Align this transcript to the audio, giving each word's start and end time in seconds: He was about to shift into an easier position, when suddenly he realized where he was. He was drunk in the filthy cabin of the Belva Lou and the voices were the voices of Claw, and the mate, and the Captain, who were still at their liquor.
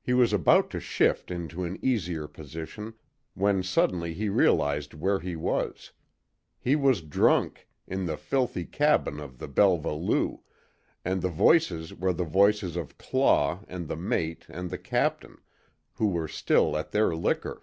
He 0.00 0.14
was 0.14 0.32
about 0.32 0.70
to 0.70 0.80
shift 0.80 1.30
into 1.30 1.64
an 1.64 1.78
easier 1.84 2.26
position, 2.26 2.94
when 3.34 3.62
suddenly 3.62 4.14
he 4.14 4.30
realized 4.30 4.94
where 4.94 5.20
he 5.20 5.36
was. 5.36 5.92
He 6.58 6.74
was 6.76 7.02
drunk 7.02 7.68
in 7.86 8.06
the 8.06 8.16
filthy 8.16 8.64
cabin 8.64 9.20
of 9.20 9.36
the 9.36 9.48
Belva 9.48 9.92
Lou 9.92 10.40
and 11.04 11.20
the 11.20 11.28
voices 11.28 11.92
were 11.92 12.14
the 12.14 12.24
voices 12.24 12.74
of 12.74 12.96
Claw, 12.96 13.60
and 13.68 13.86
the 13.86 13.96
mate, 13.98 14.46
and 14.48 14.70
the 14.70 14.78
Captain, 14.78 15.42
who 15.96 16.06
were 16.08 16.26
still 16.26 16.74
at 16.74 16.92
their 16.92 17.14
liquor. 17.14 17.62